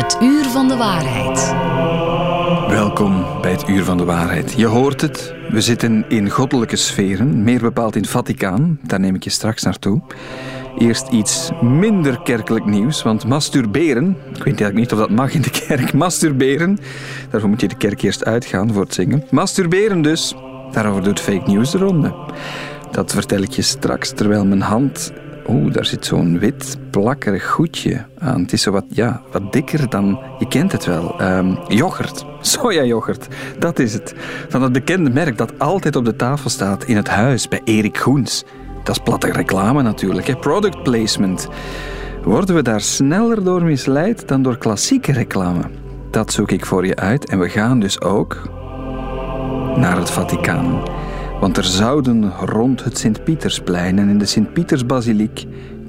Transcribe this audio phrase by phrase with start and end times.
[0.00, 1.54] Het uur van de waarheid.
[2.68, 4.52] Welkom bij het Uur van de Waarheid.
[4.56, 8.78] Je hoort het, we zitten in goddelijke sferen, meer bepaald in Vaticaan.
[8.82, 10.00] Daar neem ik je straks naartoe.
[10.78, 15.42] Eerst iets minder kerkelijk nieuws, want masturberen, ik weet eigenlijk niet of dat mag in
[15.42, 16.78] de kerk, masturberen,
[17.30, 19.24] daarvoor moet je de kerk eerst uitgaan voor het zingen.
[19.30, 20.34] Masturberen dus,
[20.72, 22.14] daarover doet fake news de ronde.
[22.90, 25.12] Dat vertel ik je straks, terwijl mijn hand
[25.50, 28.40] Oeh, daar zit zo'n wit plakkerig goedje aan.
[28.40, 32.24] Het is zo wat, ja, wat dikker dan, je kent het wel, um, yoghurt.
[32.40, 33.28] Sojayoghurt,
[33.58, 34.14] dat is het.
[34.48, 37.98] Van dat bekende merk dat altijd op de tafel staat in het huis bij Erik
[37.98, 38.44] Goens.
[38.84, 40.36] Dat is platte reclame natuurlijk, hè?
[40.36, 41.48] product placement.
[42.22, 45.62] Worden we daar sneller door misleid dan door klassieke reclame?
[46.10, 48.42] Dat zoek ik voor je uit en we gaan dus ook
[49.76, 50.82] naar het Vaticaan.
[51.40, 55.46] Want er zouden rond het Sint-Pietersplein en in de Sint-Pietersbasiliek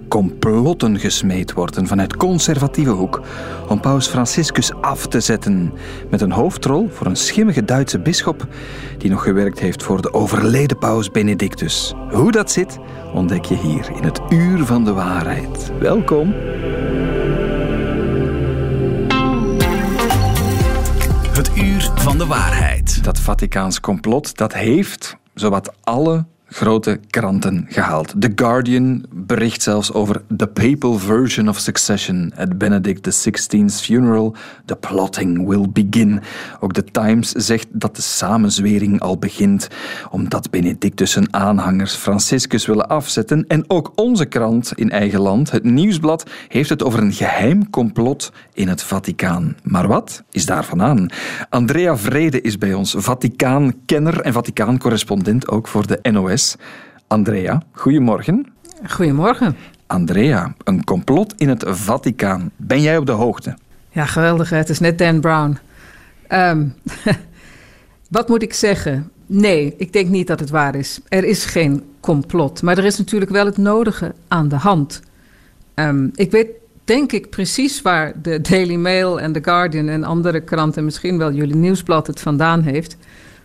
[0.07, 3.21] complotten gesmeed worden vanuit conservatieve hoek
[3.67, 5.73] om paus Franciscus af te zetten
[6.09, 8.47] met een hoofdrol voor een schimmige Duitse bisschop
[8.97, 11.93] die nog gewerkt heeft voor de overleden paus Benedictus.
[12.09, 12.77] Hoe dat zit,
[13.13, 15.71] ontdek je hier in het Uur van de Waarheid.
[15.79, 16.33] Welkom.
[21.31, 23.03] Het Uur van de Waarheid.
[23.03, 28.13] Dat Vaticaans complot, dat heeft zowat alle grote kranten gehaald.
[28.19, 34.35] The Guardian bericht zelfs over the papal version of succession at Benedict XVI's funeral.
[34.65, 36.21] The plotting will begin.
[36.59, 39.67] Ook The Times zegt dat de samenzwering al begint,
[40.09, 43.45] omdat Benedictus zijn aanhangers Franciscus willen afzetten.
[43.47, 48.31] En ook onze krant in eigen land, het Nieuwsblad, heeft het over een geheim complot
[48.53, 49.55] in het Vaticaan.
[49.63, 51.09] Maar wat is daarvan aan?
[51.49, 56.40] Andrea Vrede is bij ons, Vaticaan-kenner en Vaticaan-correspondent ook voor de NOS.
[57.07, 58.45] Andrea, goedemorgen.
[58.89, 59.55] Goedemorgen.
[59.87, 62.51] Andrea, een complot in het Vaticaan.
[62.55, 63.57] Ben jij op de hoogte?
[63.89, 64.49] Ja, geweldig.
[64.49, 65.57] Het is net Dan Brown.
[66.27, 66.67] Ehm,
[68.09, 69.11] wat moet ik zeggen?
[69.25, 70.99] Nee, ik denk niet dat het waar is.
[71.07, 72.61] Er is geen complot.
[72.61, 75.01] Maar er is natuurlijk wel het nodige aan de hand.
[75.73, 76.47] Ehm, ik weet,
[76.83, 81.31] denk ik, precies waar de Daily Mail en The Guardian en andere kranten, misschien wel
[81.31, 82.97] jullie nieuwsblad, het vandaan heeft.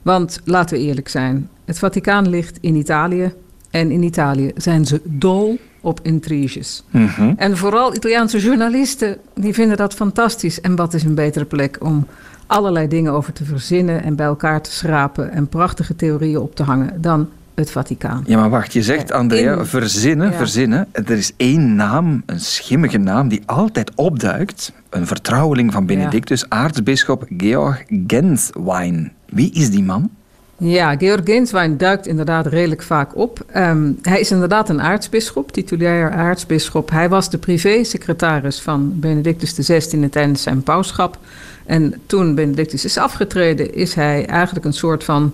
[0.02, 3.32] Want laten we eerlijk zijn, het Vaticaan ligt in Italië.
[3.70, 6.84] En in Italië zijn ze dol op intriges.
[6.90, 7.32] Mhm.
[7.36, 10.60] En vooral Italiaanse journalisten die vinden dat fantastisch.
[10.60, 12.06] En wat is een betere plek om
[12.46, 16.62] allerlei dingen over te verzinnen en bij elkaar te schrapen en prachtige theorieën op te
[16.62, 18.24] hangen dan het Vaticaan.
[18.26, 20.88] Ja, maar wacht, je zegt Andrea, verzinnen, verzinnen.
[20.92, 24.72] Er is één naam, een schimmige naam, die altijd opduikt.
[24.90, 26.46] Een vertrouweling van Benedictus, ja.
[26.48, 29.12] aartsbisschop Georg Genswein.
[29.26, 30.10] Wie is die man?
[30.58, 33.44] Ja, Georg Genswein duikt inderdaad redelijk vaak op.
[33.46, 36.90] Ehm, hij is inderdaad een aartsbisschop, titulair aartsbisschop.
[36.90, 41.18] Hij was de privésecretaris van Benedictus XVI tijdens zijn pauschap.
[41.66, 45.32] En toen Benedictus is afgetreden, is hij eigenlijk een soort van...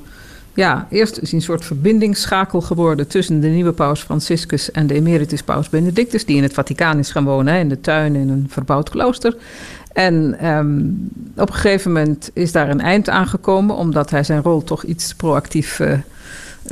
[0.55, 4.95] Ja, eerst is hij een soort verbindingsschakel geworden tussen de nieuwe paus Franciscus en de
[4.95, 8.47] emeritus paus Benedictus, die in het Vaticaan is gaan wonen, in de tuin in een
[8.49, 9.37] verbouwd klooster.
[9.93, 14.43] En um, op een gegeven moment is daar een eind aan gekomen, omdat hij zijn
[14.43, 15.93] rol toch iets proactief uh,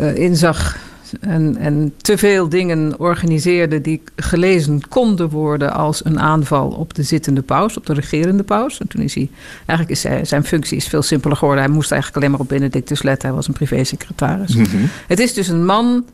[0.00, 0.78] uh, inzag.
[1.20, 7.02] En, en te veel dingen organiseerde die gelezen konden worden als een aanval op de
[7.02, 8.80] zittende paus, op de regerende paus.
[8.80, 9.30] En toen is hij,
[9.66, 11.64] eigenlijk is hij, zijn functie is veel simpeler geworden.
[11.64, 13.28] Hij moest eigenlijk alleen maar op Benedictus letten.
[13.28, 14.54] Hij was een privésecretaris.
[14.54, 14.88] Mm -hmm.
[15.06, 16.04] Het is dus een man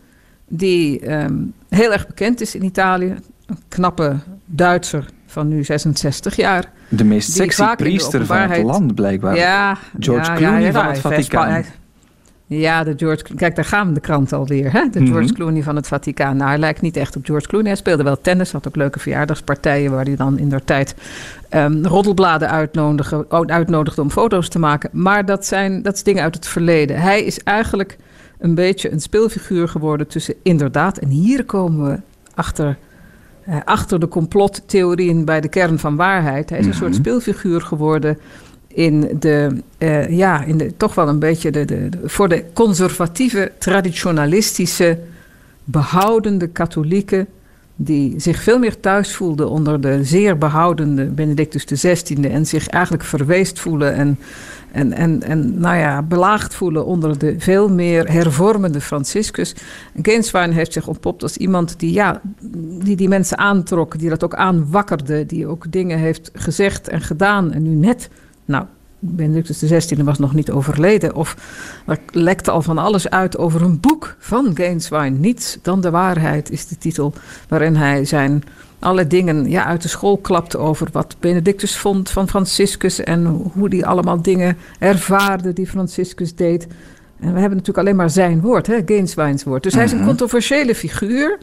[0.48, 3.14] die um, heel erg bekend is in Italië.
[3.46, 6.72] Een knappe Duitser van nu 66 jaar.
[6.88, 9.36] De meest sexy priester van het land, blijkbaar.
[9.36, 11.64] Ja, George ja, Clooney ja, van het Vaticaan.
[12.48, 14.72] Ja, de George, kijk, daar gaan de krant alweer.
[14.72, 14.88] Hè?
[14.90, 15.34] De George mm -hmm.
[15.34, 16.36] Clooney van het Vaticaan.
[16.36, 17.68] Nou, hij lijkt niet echt op George Clooney.
[17.68, 19.90] Hij speelde wel tennis, had ook leuke verjaardagspartijen...
[19.90, 20.94] waar hij dan in der tijd
[21.50, 24.90] um, roddelbladen uitnodigde, uitnodigde om foto's te maken.
[24.92, 27.00] Maar dat, zijn, dat is dingen uit het verleden.
[27.00, 27.96] Hij is eigenlijk
[28.38, 30.98] een beetje een speelfiguur geworden tussen inderdaad...
[30.98, 32.00] en hier komen we
[32.34, 32.76] achter
[33.64, 36.50] achter de complottheorieën bij de kern van waarheid.
[36.50, 36.86] Hij is een mm -hmm.
[36.86, 38.18] soort speelfiguur geworden
[38.76, 42.44] in de, uh, ja, in de, toch wel een beetje de, de, de, voor de
[42.52, 44.98] conservatieve, traditionalistische,
[45.64, 47.26] behoudende katholieken.
[47.76, 52.14] Die zich veel meer thuis voelden onder de zeer behoudende Benedictus XVI.
[52.22, 54.18] En zich eigenlijk verweest voelen en
[54.76, 59.54] en, en, en nou ja, belaagd voelen onder de veel meer hervormende Franciscus.
[60.02, 62.20] Gainswine heeft zich ontpopt als iemand die, ja,
[62.82, 67.52] die die mensen aantrok, die dat ook aanwakkerde, die ook dingen heeft gezegd en gedaan.
[67.52, 68.08] En nu net,
[68.44, 68.64] nou,
[68.98, 71.14] Benedictus XVI was nog niet overleden.
[71.14, 71.36] Of
[71.86, 75.18] er lekte al van alles uit over een boek van Gainswine.
[75.18, 77.12] Niets dan de waarheid is de titel
[77.48, 78.42] waarin hij zijn
[78.78, 83.68] alle dingen ja, uit de school klapte over wat Benedictus vond van Franciscus en hoe
[83.68, 86.66] die allemaal dingen ervaarde die Franciscus deed.
[87.20, 88.84] En we hebben natuurlijk alleen maar zijn woord, hè,
[89.44, 89.62] woord.
[89.62, 90.06] Dus hij is een Mhm.
[90.06, 91.38] controversiële figuur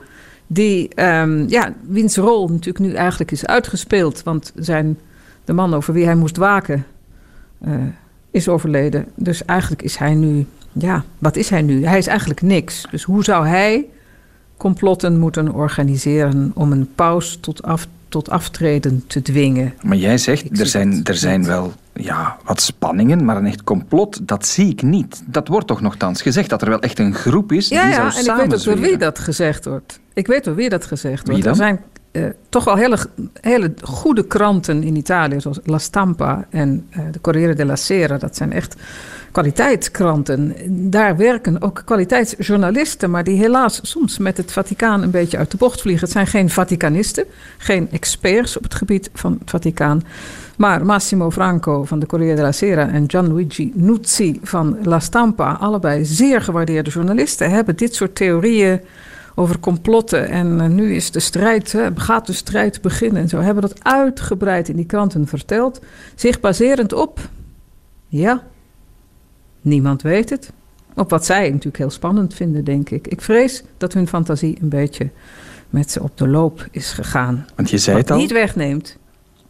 [0.48, 4.24] die, ehm, ja, wiens rol natuurlijk nu eigenlijk is uitgespeeld.
[4.24, 5.00] Want zijn,
[5.46, 6.86] de man over wie hij moest waken
[7.64, 7.74] eh,
[8.32, 9.06] is overleden.
[9.16, 11.86] Dus eigenlijk is hij nu, ja, wat is hij nu?
[11.86, 12.86] Hij is eigenlijk niks.
[12.92, 13.86] Dus hoe zou hij
[14.58, 19.74] complotten moeten organiseren om een paus tot, af, tot aftreden te dwingen?
[19.82, 23.64] Maar jij Ik zegt, er zijn, er zijn wel ja, wat spanningen, maar een echt
[23.64, 25.24] complot, dat zie ik niet.
[25.26, 27.96] Dat wordt toch nogthans gezegd, dat er wel echt een groep is Ja, die ja,
[28.12, 30.00] zou en ik weet ook door wie dat gezegd wordt.
[30.14, 31.44] Ik weet door wie dat gezegd Wie wordt.
[31.44, 31.52] dan?
[31.52, 31.80] Er zijn
[32.14, 32.98] eh, toch wel hele,
[33.42, 38.18] hele goede kranten in Italië, zoals La Stampa en eh, de Corriere della Sera.
[38.18, 38.76] Dat zijn echt
[39.32, 40.56] kwaliteitskranten.
[40.90, 45.58] Daar werken ook kwaliteitsjournalisten, maar die helaas soms met het Vaticaan een beetje uit de
[45.58, 46.04] bocht vliegen.
[46.04, 47.26] Het zijn geen Vaticanisten,
[47.58, 50.04] geen experts op het gebied van het Vaticaan.
[50.58, 56.06] Maar Massimo Franco van de Corriere della Sera en Gianluigi Nuzzi van La Stampa, allebei
[56.06, 58.82] zeer gewaardeerde journalisten, hebben dit soort theorieën
[59.36, 60.28] over complotten.
[60.28, 63.22] En eh, nu is de strijd, hè, gaat de strijd beginnen.
[63.22, 65.82] En zo hebben dat uitgebreid in die kranten verteld.
[66.16, 67.20] Zich baserend op,
[68.08, 68.44] ja,
[69.62, 70.52] niemand weet het.
[70.96, 73.08] Op wat zij natuurlijk heel spannend vinden, denk ik.
[73.08, 75.10] Ik vrees dat hun fantasie een beetje
[75.70, 77.46] met ze op de loop is gegaan.
[77.56, 78.98] Want je zei het al, niet wegneemt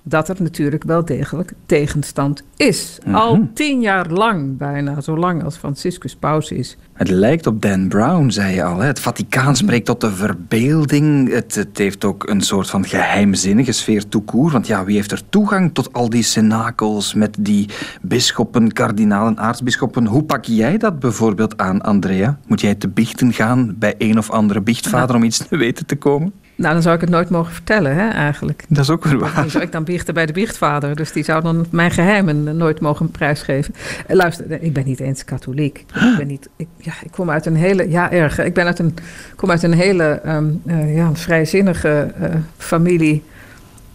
[0.03, 2.99] dat er natuurlijk wel degelijk tegenstand is.
[3.05, 3.15] Mhm.
[3.15, 6.77] Al tien jaar lang bijna, zo lang als Franciscus paus is.
[6.93, 8.79] het lijkt op Dan Brown, zei je al.
[8.79, 8.87] Hè?
[8.87, 11.31] Het Vaticaan spreekt tot de verbeelding.
[11.31, 14.51] Het, het heeft ook een soort van geheimzinnige sfeer toekoer.
[14.51, 17.69] Want ja, wie heeft er toegang tot al die cenakels met die
[18.01, 20.05] bisschoppen, kardinalen, aartsbisschoppen?
[20.05, 22.39] Hoe pak jij dat bijvoorbeeld aan, Andrea?
[22.47, 25.95] Moet jij te biechten gaan bij een of andere biechtvader om iets te weten te
[25.95, 26.33] komen?
[26.55, 28.65] Nou, dan zou ik het nooit mogen vertellen, hè, eigenlijk.
[28.67, 29.35] Dat is ook weer waar.
[29.35, 30.95] Dan zou ik dan biechten bij de biechtvader.
[30.95, 33.73] Dus die zou dan mijn geheimen nooit mogen prijsgeven.
[34.07, 35.77] Eh, Luister, ik ben niet eens katholiek.
[35.77, 37.89] Ik, ben niet, ik, ja, ik kom uit een hele...
[37.89, 38.39] Ja, erg.
[38.39, 38.93] Ik ben uit een,
[39.35, 43.23] kom uit een hele ehm, eh, ja, een vrijzinnige eh, familie.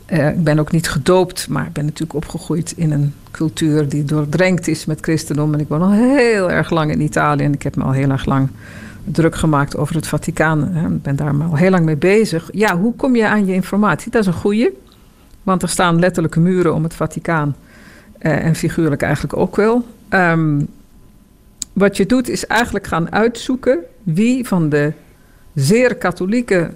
[0.08, 4.04] Eh, ik ben ook niet gedoopt, maar ik ben natuurlijk opgegroeid in een cultuur die
[4.04, 5.54] doordrenkt is met christendom.
[5.54, 8.10] En ik woon al heel erg lang in Italië en ik heb me al heel
[8.10, 8.48] erg lang
[9.12, 10.62] druk gemaakt over het Vaticaan.
[10.72, 10.86] hè.
[10.88, 12.48] Ik ben daar maar al heel lang mee bezig.
[12.52, 14.10] Ja, hoe kom je aan je informatie?
[14.10, 14.68] Dat is een goeie.
[15.42, 17.56] Want er staan letterlijke muren om het Vaticaan.
[18.18, 19.86] eh, en figuurlijk eigenlijk ook wel.
[20.08, 20.60] Ehm,
[21.72, 24.92] wat je doet is eigenlijk gaan uitzoeken wie van de
[25.54, 26.70] zeer katholieke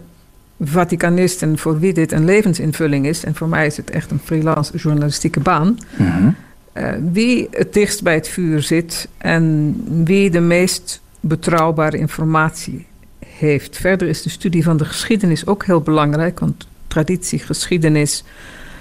[0.61, 4.77] Vaticanisten voor wie dit een levensinvulling is, en voor mij is het echt een freelance
[4.77, 6.29] journalistieke baan, Mhm.
[6.73, 9.75] eh, wie het dichtst bij het vuur zit en
[10.05, 12.87] wie de meest betrouwbare informatie
[13.27, 13.77] heeft.
[13.77, 18.25] Verder is de studie van de geschiedenis ook heel belangrijk, want traditie, geschiedenis,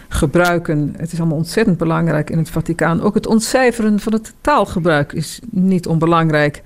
[0.09, 3.01] gebruiken, het is allemaal ontzettend belangrijk in het Vaticaan.
[3.01, 6.61] Ook het ontcijferen van het taalgebruik is niet onbelangrijk.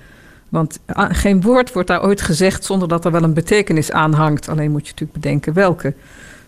[0.49, 4.13] Want ah, geen woord wordt daar ooit gezegd zonder dat er wel een betekenis aan
[4.13, 4.49] hangt.
[4.49, 5.93] Alleen moet je natuurlijk bedenken welke.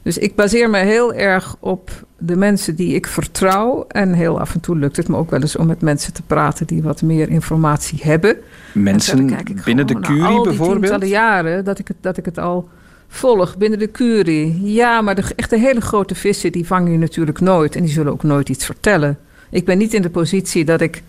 [0.08, 3.86] Dus ik baseer me heel erg op de mensen die ik vertrouw.
[3.88, 6.22] En heel af en toe lukt het me ook wel eens om met mensen te
[6.22, 8.36] praten die wat meer informatie hebben.
[8.74, 10.80] En Mensen binnen de curie al die bijvoorbeeld?
[10.80, 12.70] tientallen jaren dat ik, het, dat ik het al
[13.08, 14.72] volg binnen de curie.
[14.74, 17.76] Ja, maar de echte hele grote vissen die vang je natuurlijk nooit.
[17.76, 19.18] En die zullen ook nooit iets vertellen.
[19.50, 21.04] Ik ben niet in de positie dat ik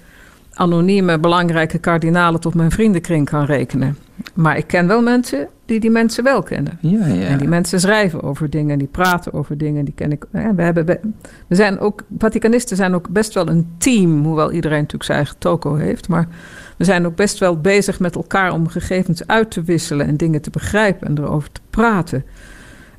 [0.58, 3.96] anonieme belangrijke kardinalen tot mijn vriendenkring kan rekenen.
[4.34, 6.78] Maar ik ken wel mensen die die mensen wel kennen.
[6.80, 7.26] Ja, ja.
[7.26, 10.24] En die mensen schrijven over dingen, die praten over dingen, die ken ik.
[10.30, 11.14] We, hebben,
[11.46, 15.38] we zijn ook, Vaticanisten zijn ook best wel een team, hoewel iedereen natuurlijk zijn eigen
[15.38, 16.08] toko heeft.
[16.08, 16.28] Maar
[16.76, 20.40] we zijn ook best wel bezig met elkaar om gegevens uit te wisselen en dingen
[20.42, 22.24] te begrijpen en erover te praten.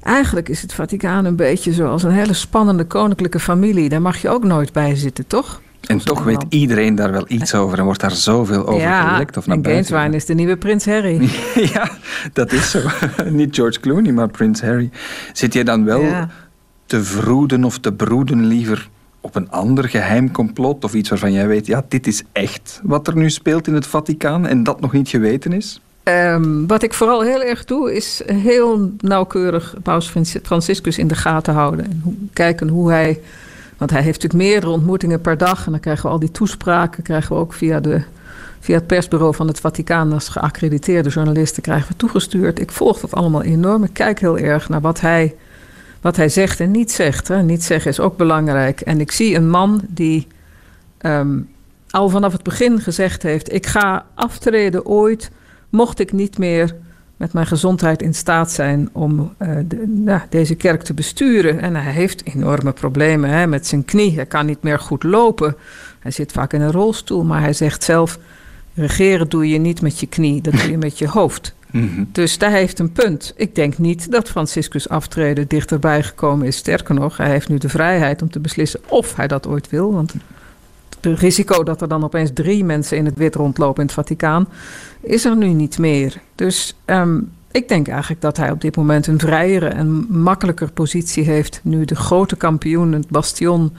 [0.02, 3.90] Eigenlijk is het Vaticaan een beetje zoals een hele spannende koninklijke familie.
[3.90, 5.62] Daar mag je ook nooit bij zitten, toch?
[5.88, 9.38] En toch weet iedereen daar wel iets over en wordt daar zoveel over ja, gelekt
[9.38, 9.86] of naar en buiten.
[9.86, 11.30] Gainswine is de nieuwe prins Harry.
[11.74, 11.90] Ja,
[12.34, 12.80] dat is zo.
[13.30, 14.90] Niet George Clooney, maar Prins Harry.
[15.34, 16.30] Zit jij dan wel Ja.
[16.86, 18.90] te vroeden of te broeden liever
[19.22, 23.08] op een ander geheim complot of iets waarvan jij weet, ja, dit is echt wat
[23.08, 25.82] er nu speelt in het Vaticaan en dat nog niet geweten is?
[26.04, 31.16] Ehm, wat ik vooral heel erg doe, is heel nauwkeurig Paus Francis- Franciscus in de
[31.16, 31.86] gaten houden.
[31.86, 33.20] En kijken hoe hij.
[33.80, 35.66] Want hij heeft natuurlijk meerdere ontmoetingen per dag.
[35.66, 38.02] En dan krijgen we al die toespraken, krijgen we ook via, de,
[38.60, 42.60] via het persbureau van het Vaticaan als geaccrediteerde journalisten krijgen we toegestuurd.
[42.60, 43.84] Ik volg dat allemaal enorm.
[43.84, 45.36] Ik kijk heel erg naar wat hij,
[46.02, 47.28] wat hij zegt en niet zegt.
[47.28, 47.44] Hè.
[47.44, 48.82] Niet zeggen is ook belangrijk.
[48.82, 50.28] En ik zie een man die
[50.98, 51.40] ehm,
[51.90, 55.32] al vanaf het begin gezegd heeft: ik ga aftreden ooit
[55.70, 56.76] mocht ik niet meer
[57.20, 61.60] met mijn gezondheid in staat zijn om uh, de, nou, deze kerk te besturen.
[61.60, 64.16] En hij heeft enorme problemen hè, met zijn knie.
[64.16, 65.56] Hij kan niet meer goed lopen.
[66.00, 68.20] Hij zit vaak in een rolstoel, maar hij zegt zelf:
[68.74, 71.54] regeren doe je niet met je knie, dat doe je met je hoofd.
[71.72, 72.04] Mhm.
[72.12, 73.34] Dus daar heeft een punt.
[73.36, 76.56] Ik denk niet dat Franciscus aftreden dichterbij gekomen is.
[76.56, 79.94] Sterker nog, hij heeft nu de vrijheid om te beslissen of hij dat ooit wil.
[79.94, 80.14] Want
[81.02, 84.48] het risico dat er dan opeens drie mensen in het wit rondlopen in het Vaticaan
[85.02, 86.22] is er nu niet meer.
[86.36, 87.20] Dus ehm,
[87.52, 91.60] ik denk eigenlijk dat hij op dit moment een vrijere en makkelijker positie heeft.
[91.64, 93.74] Nu de grote kampioen, het bastion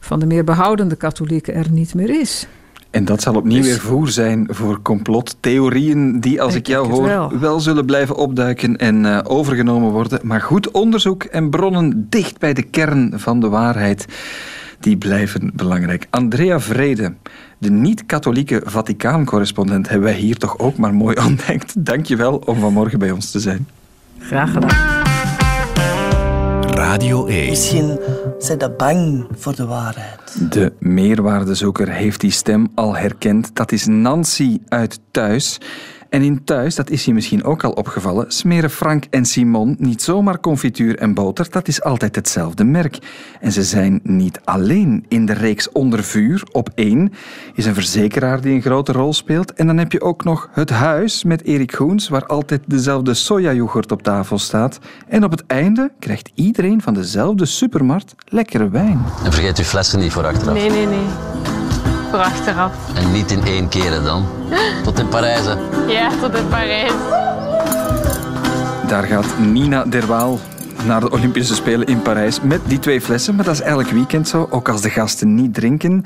[0.00, 2.46] van de meer behoudende katholieken er niet meer is.
[2.90, 7.38] En dat zal opnieuw dus- weer voer zijn voor complottheorieën die, als ik, jou hoor,
[7.40, 7.60] wel.
[7.60, 10.20] zullen blijven opduiken en uh, overgenomen worden.
[10.22, 14.06] Maar goed onderzoek en bronnen dicht bij de kern van de waarheid,
[14.84, 16.06] die blijven belangrijk.
[16.10, 17.14] Andrea Vrede,
[17.58, 21.84] de niet-katholieke Vaticaan-correspondent, hebben wij hier toch ook maar mooi ontdekt.
[21.84, 23.68] Dank je wel om vanmorgen bij ons te zijn.
[24.18, 25.02] Graag gedaan.
[26.74, 27.48] Radio 1.
[27.48, 27.98] Misschien
[28.38, 30.52] zijn ze bang voor de waarheid.
[30.52, 33.56] De meerwaardezoeker heeft die stem al herkend.
[33.56, 35.60] Dat is Nancy uit Thuis.
[36.14, 40.02] En in thuis, dat is je misschien ook al opgevallen, smeren Frank en Simon niet
[40.02, 42.98] zomaar confituur en boter, dat is altijd hetzelfde merk.
[43.40, 45.04] En ze zijn niet alleen.
[45.08, 47.12] In de reeks Onder Vuur, op één,
[47.54, 49.52] is een verzekeraar die een grote rol speelt.
[49.52, 53.92] En dan heb je ook nog Het Huis met Erik Goens, waar altijd dezelfde sojayoghurt
[53.92, 54.78] op tafel staat.
[55.08, 59.04] En op het einde krijgt iedereen van dezelfde supermarkt lekkere wijn.
[59.24, 60.54] En vergeet uw flessen niet voor achteraf.
[60.54, 61.63] Nee, nee, nee
[62.14, 62.72] voor achteraf.
[62.94, 64.26] En niet in één keer dan?
[64.82, 65.54] Tot in Parijs, hè?
[65.92, 66.92] Ja, tot in Parijs.
[68.86, 70.38] Daar gaat Nina Derwaal
[70.84, 73.34] naar de Olympische Spelen in Parijs met die twee flessen.
[73.34, 76.04] Maar dat is elk weekend zo, ook als de gasten niet drinken.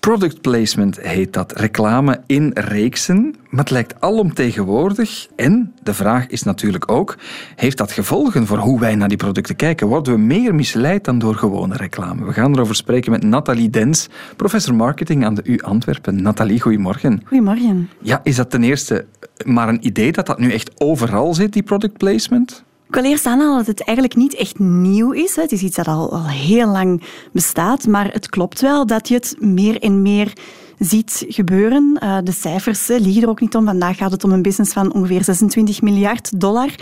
[0.00, 1.52] Product placement heet dat.
[1.52, 3.34] Reclame in reeksen.
[3.48, 5.26] Maar het lijkt alomtegenwoordig.
[5.36, 7.16] En de vraag is natuurlijk ook:
[7.56, 9.86] heeft dat gevolgen voor hoe wij naar die producten kijken?
[9.86, 12.24] Worden we meer misleid dan door gewone reclame?
[12.24, 16.22] We gaan erover spreken met Nathalie Dens, professor marketing aan de U Antwerpen.
[16.22, 17.22] Nathalie, goedemorgen.
[17.24, 17.90] Goedemorgen.
[18.02, 19.06] Ja, is dat ten eerste
[19.44, 22.64] maar een idee dat dat nu echt overal zit, die product placement?
[22.90, 25.36] Ik wil eerst aanhalen dat het eigenlijk niet echt nieuw is.
[25.36, 29.14] Het is iets dat al, al heel lang bestaat, maar het klopt wel dat je
[29.14, 30.32] het meer en meer
[30.78, 31.98] ziet gebeuren.
[32.02, 33.64] Uh, de cijfers liegen er ook niet om.
[33.64, 36.74] Vandaag gaat het om een business van ongeveer 26 miljard dollar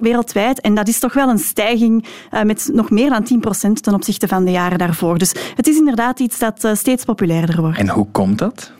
[0.00, 0.60] wereldwijd.
[0.60, 3.94] En dat is toch wel een stijging uh, met nog meer dan 10 procent ten
[3.94, 5.18] opzichte van de jaren daarvoor.
[5.18, 7.78] Dus het is inderdaad iets dat uh, steeds populairder wordt.
[7.78, 8.72] En hoe komt dat?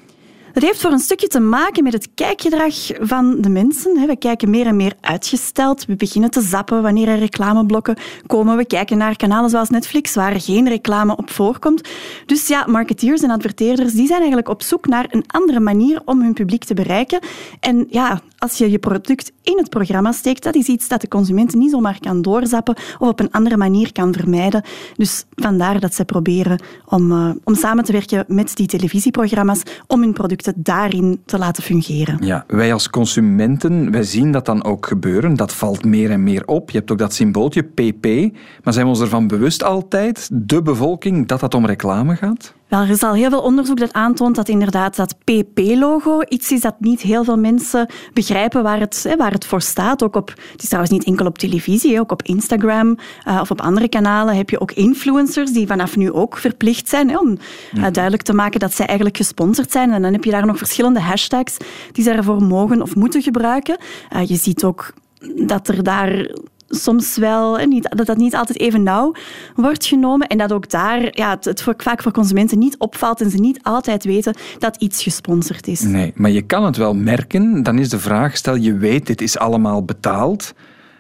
[0.53, 4.07] Dat heeft voor een stukje te maken met het kijkgedrag van de mensen.
[4.07, 5.87] We kijken meer en meer uitgesteld.
[5.87, 8.57] We beginnen te zappen wanneer er reclameblokken komen.
[8.57, 11.89] We kijken naar kanalen zoals Netflix, waar geen reclame op voorkomt.
[12.27, 16.21] Dus ja, marketeers en adverteerders die zijn eigenlijk op zoek naar een andere manier om
[16.23, 17.21] hun publiek te bereiken.
[17.61, 21.09] En ja, als je je product in het programma steekt, dat is iets dat de
[21.09, 24.63] consument niet zomaar kan doorzappen of op een andere manier kan vermijden.
[24.97, 30.01] Dus vandaar dat ze proberen om, uh, om samen te werken met die televisieprogramma's om
[30.01, 32.19] hun producten daarin te laten fungeren.
[32.21, 35.37] Ja, wij als consumenten, wij zien dat dan ook gebeuren.
[35.37, 36.71] Dat valt meer en meer op.
[36.71, 38.07] Je hebt ook dat symbooltje PP.
[38.65, 42.55] Maar zijn we ons ervan bewust altijd, de bevolking, dat dat om reclame gaat?
[42.73, 46.61] Wel, er is al heel veel onderzoek dat aantoont dat inderdaad dat PP-logo iets is
[46.61, 50.03] dat niet heel veel mensen begrijpen waar het, waar het voor staat.
[50.03, 52.99] Ook op, het is trouwens niet enkel op televisie, ook op Instagram
[53.29, 57.19] uh, of op andere kanalen heb je ook influencers die vanaf nu ook verplicht zijn
[57.19, 57.39] om
[57.75, 59.93] uh, duidelijk te maken dat zij eigenlijk gesponsord zijn.
[59.93, 61.57] En dan heb je daar nog verschillende hashtags
[61.93, 63.79] die ze ervoor mogen of moeten gebruiken.
[64.13, 64.93] Uh, je ziet ook
[65.47, 66.31] dat er daar
[66.77, 69.15] soms wel, niet, dat dat niet altijd even nauw
[69.55, 70.27] wordt genomen.
[70.27, 73.63] En dat ook daar ja, het, het vaak voor consumenten niet opvalt en ze niet
[73.63, 75.81] altijd weten dat iets gesponsord is.
[75.81, 77.63] Nee, maar je kan het wel merken.
[77.63, 80.55] Dan is de vraag, stel je weet dit is allemaal betaald.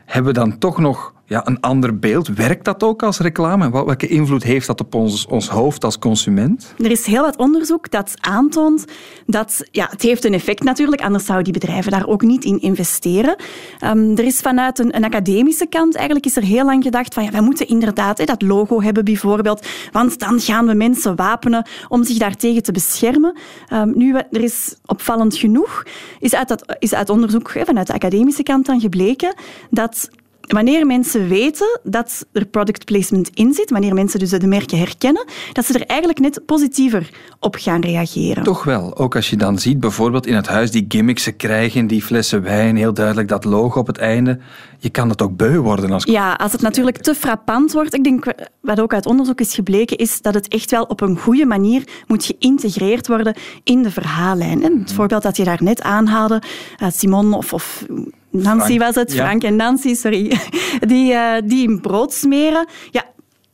[0.04, 2.28] Hebben we dan toch nog ja, een ander beeld.
[2.28, 3.70] Werkt dat ook als reclame?
[3.70, 6.74] Welke invloed heeft dat op ons, ons hoofd als consument?
[6.78, 8.84] Er is heel wat onderzoek dat aantoont
[9.26, 12.60] dat ja, het heeft een effect natuurlijk, anders zouden die bedrijven daar ook niet in
[12.60, 13.36] investeren.
[13.84, 17.24] Um, er is vanuit een, een, academische kant eigenlijk is er heel lang gedacht van
[17.24, 21.66] ja, wij moeten inderdaad hè, dat logo hebben bijvoorbeeld, want dan gaan we mensen wapenen
[21.88, 23.36] om zich daartegen te beschermen.
[23.72, 25.82] Um, nu, er is opvallend genoeg,
[26.20, 29.34] is uit, dat, is uit onderzoek hè, vanuit de academische kant dan gebleken
[29.70, 30.10] dat
[30.46, 35.24] wanneer mensen weten dat er product placement in zit, wanneer mensen dus de merken herkennen,
[35.52, 38.42] dat ze er eigenlijk net positiever op gaan reageren.
[38.42, 38.96] Toch wel.
[38.96, 42.42] Ook als je dan ziet, bijvoorbeeld in het huis die gimmicks ze krijgen, die flessen
[42.42, 44.38] wijn, heel duidelijk dat logo op het einde.
[44.78, 45.90] Je kan dat ook beu worden.
[45.90, 46.04] Als...
[46.04, 47.94] Ja, als het natuurlijk te frappant wordt.
[47.94, 51.18] Ik denk, wat ook uit onderzoek is gebleken, is dat het echt wel op een
[51.18, 53.34] goede manier moet geïntegreerd worden
[53.64, 54.62] in de verhaallijn.
[54.62, 56.42] En het voorbeeld dat je daar net aanhaalde,
[56.76, 57.84] eh, Simon of, of
[58.32, 59.24] Nancy was het, ja.
[59.24, 60.38] Frank en Nancy, sorry,
[60.92, 62.66] die, eh, die in brood smeren.
[62.90, 63.04] Ja,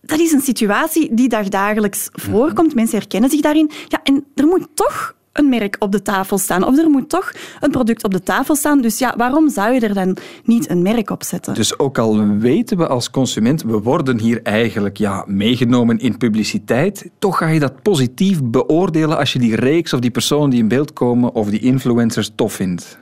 [0.01, 2.75] dat is een situatie die dagdagelijks voorkomt.
[2.75, 3.71] Mensen herkennen zich daarin.
[3.89, 6.65] Ja, en er moet toch een merk op de tafel staan.
[6.65, 8.81] Of er moet toch een product op de tafel staan.
[8.81, 11.55] Dus ja, waarom zou je er dan niet een merk op zetten?
[11.55, 17.11] Dus ook al weten we als consument, we worden hier eigenlijk ja, meegenomen in publiciteit,
[17.19, 20.69] toch ga je dat positief beoordelen als je die reeks of die personen die in
[20.69, 22.99] beeld komen of die influencers tof vindt.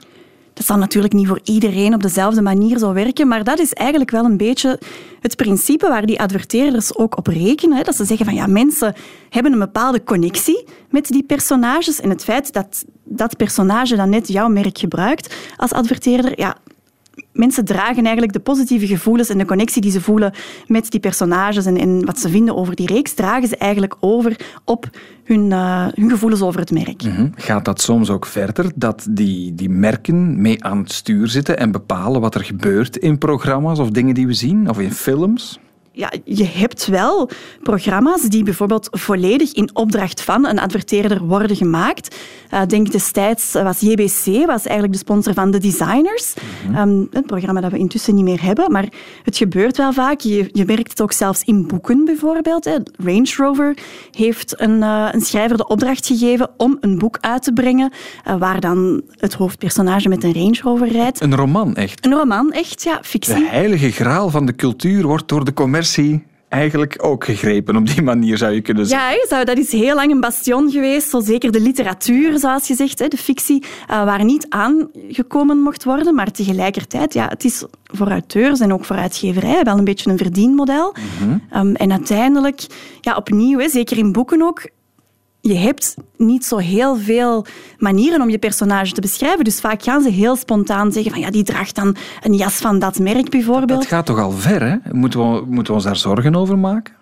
[0.57, 4.11] Dat zal natuurlijk niet voor iedereen op dezelfde manier zo werken, maar dat is eigenlijk
[4.11, 4.81] wel een beetje
[5.21, 7.85] het principe waar die adverteerders ook op rekenen.
[7.85, 8.95] Dat ze zeggen van ja, mensen
[9.31, 14.29] hebben een bepaalde connectie met die personages en het feit dat dat personage dan net
[14.29, 16.57] jouw merk gebruikt als adverteerder, ja,
[17.33, 20.33] mensen dragen eigenlijk de positieve gevoelens en de connectie die ze voelen
[20.67, 24.37] met die personages en, en wat ze vinden over die reeks, dragen ze eigenlijk over
[24.65, 24.91] op
[25.25, 27.03] hun, eh, hun gevoelens over het merk.
[27.03, 27.29] Hm?
[27.35, 31.71] Gaat dat soms ook verder, dat die, die merken mee aan het stuur zitten en
[31.71, 35.59] bepalen wat er gebeurt in programma's of dingen die we zien, of in films?
[35.97, 37.31] Ja, je hebt wel
[37.63, 42.17] programma's die bijvoorbeeld volledig in opdracht van een adverteerder worden gemaakt.
[42.55, 46.35] Uh, denk destijds was JBC was eigenlijk de sponsor van de Designers.
[46.69, 48.73] Um, een programma dat we intussen niet meer hebben.
[48.73, 48.89] Maar
[49.23, 50.21] het gebeurt wel vaak.
[50.21, 52.65] Je, je werkt het ook zelfs in boeken bijvoorbeeld.
[52.65, 52.77] Hè.
[53.05, 53.77] Range Rover
[54.11, 57.93] heeft een, uh, een schrijver de opdracht gegeven om een boek uit te brengen
[58.29, 61.21] uh, waar dan het hoofdpersonage met een Range Rover rijdt.
[61.21, 62.07] Een roman, echt.
[62.07, 63.35] Een roman, echt, ja, fictie.
[63.35, 65.85] De heilige graal van de cultuur wordt door de commercie
[66.49, 67.77] eigenlijk ook gegrepen.
[67.77, 69.19] Op die manier zou je kunnen zeggen.
[69.19, 71.11] Ja, zou, dat is heel lang een bastion geweest.
[71.11, 76.15] Zo zeker de literatuur, zoals je zegt, de fictie, uh, waar niet aangekomen mocht worden.
[76.15, 80.19] Maar tegelijkertijd, ja, het is voor auteurs en ook voor uitgeverijen wel een beetje een
[80.19, 80.95] verdienmodel.
[81.21, 81.61] Mhm.
[81.67, 82.67] Um, en uiteindelijk,
[83.01, 84.69] ja, opnieuw, zeker in boeken ook,
[85.49, 87.47] je hebt niet zo heel veel
[87.79, 89.45] manieren om je personage te beschrijven.
[89.45, 92.79] Dus vaak gaan ze heel spontaan zeggen van ja, die draagt dan een jas van
[92.79, 93.81] dat merk bijvoorbeeld.
[93.81, 94.77] Dat gaat toch al ver, hè?
[94.93, 96.95] Moeten we, moeten we ons daar zorgen over maken?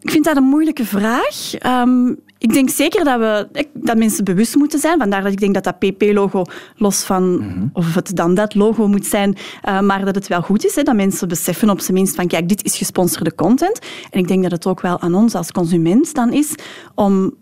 [0.00, 1.52] Ik vind dat een moeilijke vraag.
[1.82, 4.98] Um, ik denk zeker dat, we, dat mensen bewust moeten zijn.
[4.98, 6.44] Vandaar dat ik denk dat dat PP-logo,
[6.76, 7.70] los van mm -hmm.
[7.72, 9.36] of het dan dat logo moet zijn,
[9.68, 10.74] uh, maar dat het wel goed is.
[10.74, 13.78] Hè, dat mensen beseffen op zijn minst van kijk, dit is gesponsorde content.
[14.10, 16.54] En ik denk dat het ook wel aan ons als consument dan is
[16.94, 17.34] om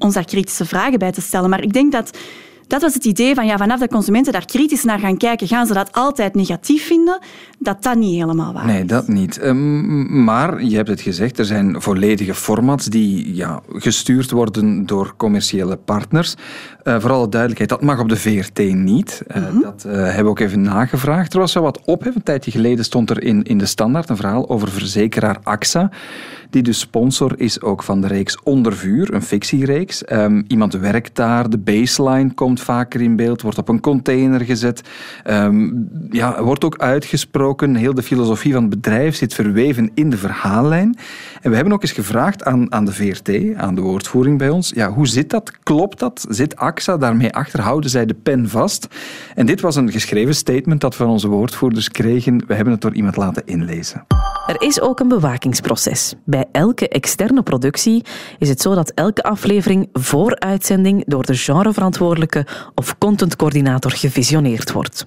[0.00, 1.50] ons daar kritische vragen bij te stellen.
[1.50, 2.18] Maar ik denk dat
[2.70, 5.66] dat was het idee van ja, vanaf dat consumenten daar kritisch naar gaan kijken, gaan
[5.66, 7.18] ze dat altijd negatief vinden,
[7.58, 8.72] dat dat niet helemaal waar is.
[8.72, 9.42] Nee, dat niet.
[9.44, 15.14] Um, maar je hebt het gezegd, er zijn volledige formats die ja, gestuurd worden door
[15.16, 16.34] commerciële partners.
[16.84, 19.22] Uh, voor alle duidelijkheid, dat mag op de VRT niet.
[19.28, 19.62] Uh, mm -hmm.
[19.62, 21.32] Dat uh, hebben we ook even nagevraagd.
[21.32, 22.14] Er was wel wat ophef.
[22.14, 25.90] Een tijdje geleden stond er in, in de Standaard een verhaal over verzekeraar AXA,
[26.50, 30.02] die dus sponsor is ook van de reeks Onder Vuur, een fictiereeks.
[30.12, 34.82] Um, iemand werkt daar, de baseline komt vaker in beeld, wordt op een container gezet.
[35.30, 37.74] Um, ja, wordt ook uitgesproken.
[37.74, 40.96] Heel de filosofie van het bedrijf zit verweven in de verhaallijn.
[41.40, 44.72] En we hebben ook eens gevraagd aan, aan de VRT, aan de woordvoering bij ons,
[44.74, 45.52] ja, hoe zit dat?
[45.62, 46.26] Klopt dat?
[46.28, 47.60] Zit AXA daarmee achter?
[47.60, 48.86] Houden zij de pen vast?
[49.34, 52.44] En dit was een geschreven statement dat we van onze woordvoerders kregen.
[52.46, 54.06] We hebben het door iemand laten inlezen.
[54.46, 56.14] Er is ook een bewakingsproces.
[56.24, 58.04] Bij elke externe productie
[58.38, 65.06] is het zo dat elke aflevering voor uitzending door de genreverantwoordelijke of contentcoördinator gevisioneerd wordt.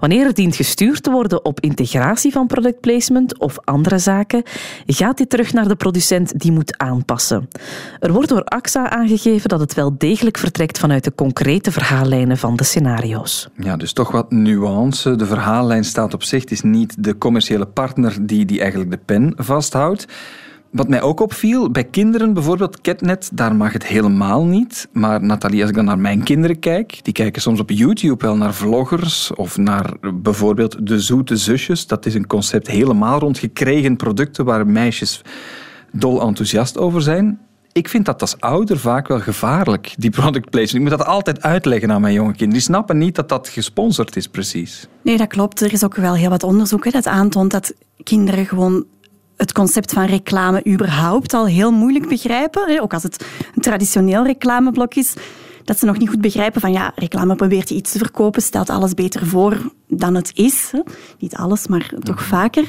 [0.00, 4.42] Wanneer er dient gestuurd te worden op integratie van productplacement of andere zaken,
[4.86, 7.48] gaat dit terug naar de producent die moet aanpassen.
[8.00, 12.56] Er wordt door AXA aangegeven dat het wel degelijk vertrekt vanuit de concrete verhaallijnen van
[12.56, 13.48] de scenario's.
[13.56, 15.16] Ja, dus toch wat nuance.
[15.16, 16.44] De verhaallijn staat op zich.
[16.44, 20.06] Is niet de commerciële partner die, die eigenlijk de pen vasthoudt.
[20.72, 24.88] Wat mij ook opviel, bij kinderen bijvoorbeeld, Catnet, daar mag het helemaal niet.
[24.92, 28.36] Maar Nathalie, als ik dan naar mijn kinderen kijk, die kijken soms op YouTube wel
[28.36, 31.86] naar vloggers of naar bijvoorbeeld De Zoete Zusjes.
[31.86, 35.22] Dat is een concept helemaal rond gekregen producten waar meisjes
[35.90, 37.38] dol enthousiast over zijn.
[37.72, 40.56] Ik vind dat als ouder vaak wel gevaarlijk, die product.
[40.56, 42.52] Ik moet dat altijd uitleggen aan mijn jonge kinderen.
[42.52, 44.88] Die snappen niet dat dat gesponsord is, precies.
[45.02, 45.60] Nee, dat klopt.
[45.60, 48.84] Er is ook wel heel wat onderzoek dat aantoont dat kinderen gewoon
[49.42, 52.80] het concept van reclame überhaupt al heel moeilijk begrijpen.
[52.80, 53.24] Ook als het
[53.54, 55.14] een traditioneel reclameblok is.
[55.64, 58.70] Dat ze nog niet goed begrijpen van ja, reclame probeert je iets te verkopen, stelt
[58.70, 60.70] alles beter voor dan het is.
[61.18, 62.68] Niet alles, maar toch vaker.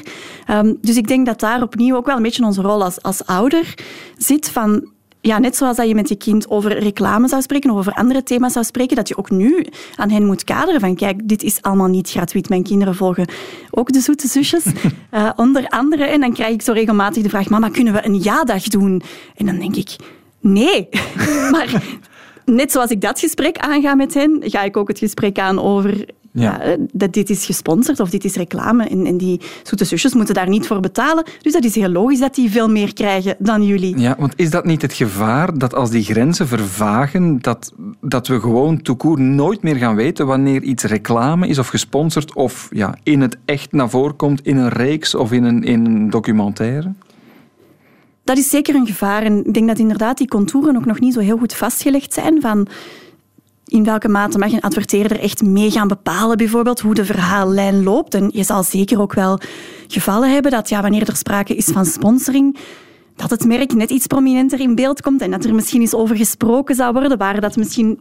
[0.50, 3.26] Um, dus ik denk dat daar opnieuw ook wel een beetje onze rol als, als
[3.26, 3.74] ouder
[4.16, 4.92] zit van
[5.26, 8.22] ja, net zoals dat je met je kind over reclame zou spreken of over andere
[8.22, 11.62] thema's zou spreken, dat je ook nu aan hen moet kaderen van kijk, dit is
[11.62, 12.48] allemaal niet gratuit.
[12.48, 13.28] Mijn kinderen volgen
[13.70, 14.64] ook de zoete zusjes,
[15.10, 16.04] uh, onder andere.
[16.04, 19.02] En dan krijg ik zo regelmatig de vraag, mama, kunnen we een ja-dag doen?
[19.36, 19.96] En dan denk ik,
[20.40, 20.88] nee.
[21.52, 21.82] maar
[22.44, 26.06] net zoals ik dat gesprek aanga met hen, ga ik ook het gesprek aan over
[26.42, 26.60] Ja.
[26.60, 28.88] eh, dat dit is gesponsord of dit is reclame.
[28.88, 31.24] En, en die zoete zusjes moeten daar niet voor betalen.
[31.42, 33.98] Dus dat is heel logisch dat die veel meer krijgen dan jullie.
[33.98, 38.40] Ja, want is dat niet het gevaar dat als die grenzen vervagen, dat, dat we
[38.40, 43.20] gewoon toekoer nooit meer gaan weten wanneer iets reclame is of gesponsord of ja, in
[43.20, 46.92] het echt naar voren komt in een reeks of in een, in een documentaire?
[48.24, 49.22] Dat is zeker een gevaar.
[49.22, 52.40] En ik denk dat inderdaad die contouren ook nog niet zo heel goed vastgelegd zijn
[52.40, 52.66] van
[53.66, 58.14] in welke mate mag een adverteerder echt mee gaan bepalen, bijvoorbeeld hoe de verhaallijn loopt.
[58.14, 59.38] En je zal zeker ook wel
[59.88, 62.56] gevallen hebben dat ja, wanneer er sprake is van sponsoring,
[63.16, 66.16] dat het merk net iets prominenter in beeld komt en dat er misschien eens over
[66.16, 67.98] gesproken zou worden, waar dat misschien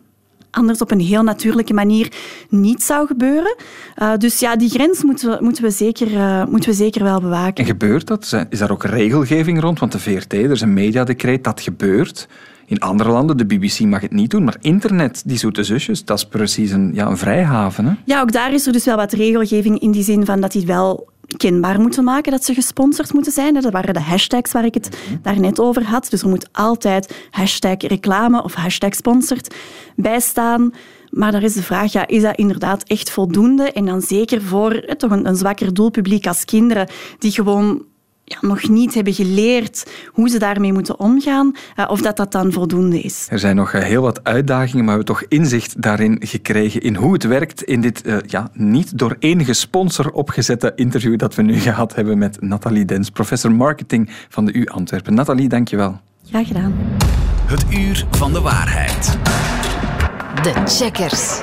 [0.54, 2.12] anders op een heel natuurlijke manier
[2.50, 3.56] niet zou gebeuren.
[4.02, 7.22] Uh, dus ja, die grens moeten we, moeten we, zeker, uh, moeten we zeker wel
[7.22, 7.56] bewaken.
[7.56, 8.46] En gebeurt dat?
[8.50, 9.80] Is daar ook regelgeving rond?
[9.80, 12.28] Want de VRT, er is een mediadecreet, dat gebeurt.
[12.66, 16.18] In andere landen, de BBC mag het niet doen, maar internet, die zoete zusjes, dat
[16.18, 17.86] is precies een, ja, een vrijhaven.
[17.86, 17.94] Hè?
[18.06, 20.66] Ja, ook daar is er dus wel wat regelgeving in die zin van dat die
[20.66, 23.54] wel kenbaar moeten maken dat ze gesponsord moeten zijn.
[23.54, 26.10] Dat waren de hashtags waar ik het daarnet over had.
[26.10, 29.56] Dus er moet altijd hashtag reclame of hashtag sponsored
[29.96, 30.74] bij staan.
[31.10, 33.72] Maar daar is de vraag, ja, is dat inderdaad echt voldoende?
[33.72, 36.88] En dan zeker voor eh, toch een, een zwakker doelpubliek als kinderen,
[37.20, 37.86] die gewoon
[38.24, 42.52] ja, nog niet hebben geleerd hoe ze daarmee moeten omgaan, uh, of dat dat dan
[42.52, 43.28] voldoende is.
[43.30, 47.14] Er zijn nog heel wat uitdagingen, maar we hebben toch inzicht daarin gekregen in hoe
[47.14, 51.60] het werkt in dit uh, ja, niet door enige sponsor opgezette interview dat we nu
[51.70, 55.14] gehad hebben met Nathalie Dens, professor marketing van de U Antwerpen.
[55.14, 56.00] Nathalie, dankjewel.
[56.30, 56.74] Graag gedaan.
[57.46, 59.18] Het uur van de waarheid.
[60.44, 61.42] De checkers.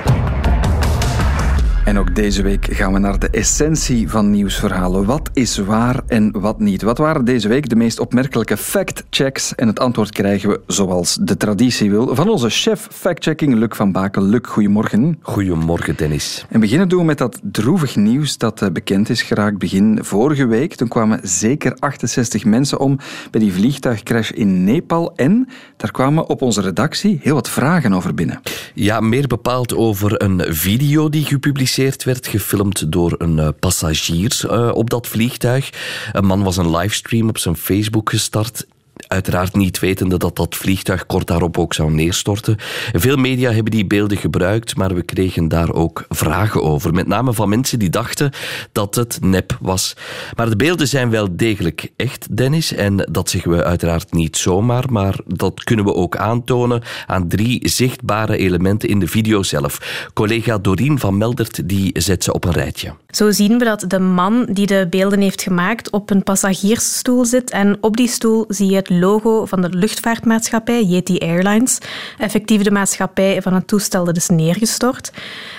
[1.85, 5.05] En ook deze week gaan we naar de essentie van nieuwsverhalen.
[5.05, 6.83] Wat is waar en wat niet?
[6.83, 9.55] Wat waren deze week de meest opmerkelijke fact-checks?
[9.55, 13.93] En het antwoord krijgen we, zoals de traditie wil, van onze chef fact-checking, Luc van
[13.93, 14.23] Baken.
[14.23, 15.19] Luc, goedemorgen.
[15.23, 16.47] Goedemorgen, Dennis.
[16.49, 20.75] En beginnen doen we met dat droevig nieuws dat bekend is geraakt begin vorige week.
[20.75, 22.99] Toen kwamen zeker 68 mensen om
[23.31, 25.13] bij die vliegtuigcrash in Nepal.
[25.17, 28.41] En daar kwamen op onze redactie heel wat vragen over binnen.
[28.75, 31.69] Ja, meer bepaald over een video die gepubliceerd
[32.05, 35.71] werd, gefilmd door een uh, passagier uh, op dat vliegtuig.
[36.13, 38.67] Een man was een livestream op zijn Facebook gestart
[39.11, 42.57] uiteraard niet wetende dat dat vliegtuig kort daarop ook zou neerstorten.
[42.93, 46.95] Veel media hebben die beelden gebruikt, maar we kregen daar ook vragen over.
[46.95, 48.33] Met name van mensen die dachten
[48.73, 49.97] dat het nep was.
[50.37, 52.73] Maar de beelden zijn wel degelijk echt, Dennis.
[52.73, 57.69] En dat zeggen we uiteraard niet zomaar, maar dat kunnen we ook aantonen aan drie
[57.69, 60.09] zichtbare elementen in de video zelf.
[60.15, 62.93] Collega Dorien van Meldert die zet ze op een rijtje.
[63.11, 67.51] Zo zien we dat de man die de beelden heeft gemaakt op een passagiersstoel zit
[67.51, 71.79] en op die stoel zie je het logo van de luchtvaartmaatschappij Yeti Airlines,
[72.19, 75.13] effectief de maatschappij van het toestel dat is neergestort.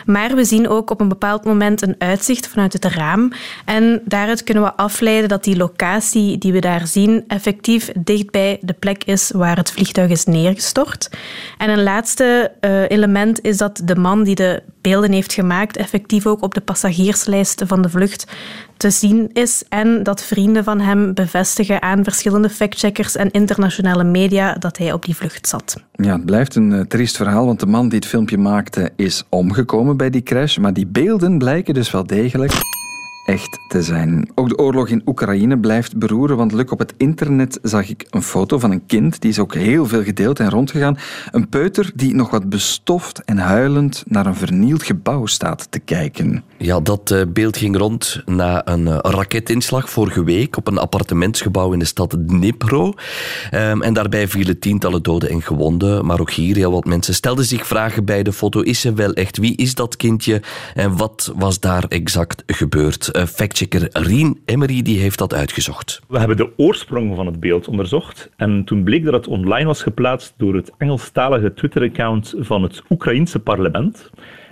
[0.06, 3.32] Maar we zien ook op een bepaald moment een uitzicht vanuit het raam
[3.66, 8.74] en daaruit kunnen we afleiden dat die locatie die we daar zien effectief dichtbij de
[8.74, 11.10] plek is waar het vliegtuig is neergestort.
[11.58, 16.26] En een laatste uh, element is dat de man die de beelden heeft gemaakt effectief
[16.26, 18.32] ook op de passagierslijst van de vlucht
[18.78, 24.54] te zien is en dat vrienden van hem bevestigen aan verschillende factcheckers en internationale media
[24.54, 25.84] dat hij op die vlucht zat.
[25.94, 29.24] Ja, het blijft een uh, triest verhaal, want de man die het filmpje maakte is
[29.30, 32.52] omgekomen bij die crash, maar die beelden blijken dus wel degelijk
[33.26, 34.30] echt te zijn.
[34.36, 38.24] Ook de oorlog in Oekraïne blijft beroeren, want Luc, op het internet zag ik een
[38.24, 40.98] foto van een kind, die is ook heel veel gedeeld en rondgegaan.
[41.32, 46.44] Een peuter die nog wat bestoft en huilend naar een vernield gebouw staat te kijken.
[46.58, 51.74] Ja, dat uh, beeld ging rond na een uh, raketinslag vorige week op een appartementsgebouw
[51.74, 52.94] in de stad Dnipro.
[53.54, 57.46] Um, en daarbij vielen tientallen doden en gewonden, maar ook hier heel wat mensen stelden
[57.46, 58.62] zich vragen bij de foto.
[58.62, 59.38] Is ze wel echt?
[59.38, 60.42] Wie is dat kindje?
[60.74, 63.11] En wat was daar exact gebeurd?
[63.16, 66.02] Uh, factchecker Rien Emery die heeft dat uitgezocht.
[66.08, 69.84] We hebben de oorsprong van het beeld onderzocht en toen bleek dat het online was
[69.84, 74.10] geplaatst door het Engelstalige Twitter-account van het Oekraïense parlement.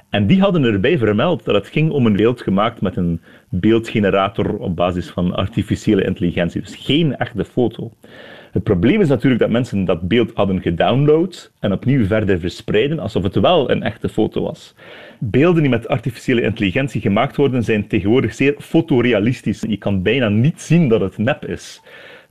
[0.09, 4.57] En die hadden erbij vermeld dat het ging om een beeld gemaakt met een beeldgenerator
[4.57, 6.61] op basis van artificiële intelligentie.
[6.61, 7.91] Dus geen echte foto.
[8.51, 13.23] Het probleem is natuurlijk dat mensen dat beeld hadden gedownload en opnieuw verder verspreiden alsof
[13.23, 14.75] het wel een echte foto was.
[15.19, 19.63] Beelden die met artificiële intelligentie gemaakt worden zijn tegenwoordig zeer fotorealistisch.
[19.67, 21.81] Je kan bijna niet zien dat het nep is.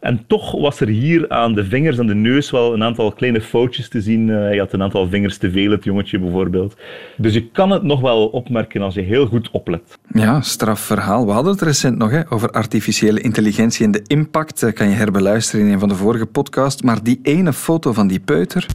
[0.01, 3.41] En toch was er hier aan de vingers en de neus wel een aantal kleine
[3.41, 4.29] foutjes te zien.
[4.29, 6.77] Uh, je had een aantal vingers te veel, het jongetje bijvoorbeeld.
[7.17, 9.99] Dus je kan het nog wel opmerken als je heel goed oplet.
[10.13, 11.27] Ja, straf verhaal.
[11.27, 14.61] We hadden het recent nog hè, over artificiële intelligentie en de impact.
[14.61, 16.83] Dat kan je herbeluisteren in een van de vorige podcasts.
[16.83, 18.67] Maar die ene foto van die peuter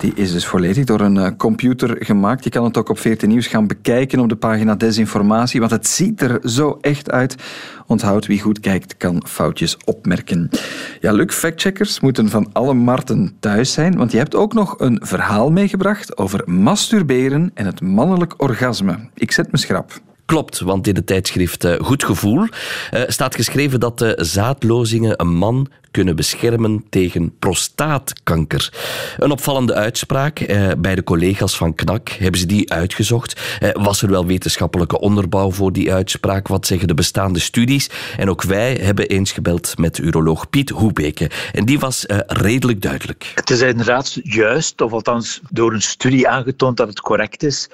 [0.00, 2.44] Die is dus volledig door een uh, computer gemaakt.
[2.44, 5.86] Je kan het ook op 14 Nieuws gaan bekijken op de pagina Desinformatie, want het
[5.86, 7.36] ziet er zo echt uit.
[7.86, 10.50] Onthoud, wie goed kijkt, kan foutjes opmerken.
[11.00, 15.00] Ja, Luc, factcheckers moeten van alle marten thuis zijn, want je hebt ook nog een
[15.02, 18.98] verhaal meegebracht over masturberen en het mannelijk orgasme.
[19.14, 20.00] Ik zet me schrap.
[20.26, 25.34] Klopt, want in het tijdschrift uh, Goed Gevoel uh, staat geschreven dat de zaadlozingen een
[25.34, 28.72] man kunnen beschermen tegen prostaatkanker.
[29.18, 30.40] Een opvallende uitspraak.
[30.40, 33.40] Uh, bij de collega's van KNAK hebben ze die uitgezocht.
[33.72, 36.48] was er wel wetenschappelijke onderbouw voor die uitspraak?
[36.48, 37.90] Wat zeggen de bestaande studies?
[38.16, 41.30] En ook wij hebben eens gebeld met uroloog Piet Hoebeke.
[41.52, 43.32] En die was redelijk duidelijk.
[43.34, 47.68] Het is inderdaad juist, of althans door een studie aangetoond dat het correct is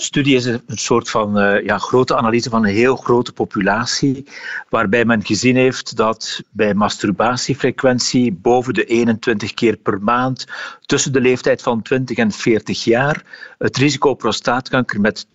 [0.00, 4.26] studie is een soort van uh, ja, grote analyse van een heel grote populatie,
[4.68, 10.46] waarbij men gezien heeft dat bij masturbatiefrequentie boven de 21 keer per maand
[10.86, 13.22] tussen de leeftijd van 20 en 40 jaar
[13.58, 15.28] het risico prostaatkanker met 20%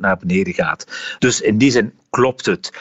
[0.00, 0.86] naar beneden gaat.
[1.18, 2.72] Dus in die zin klopt het.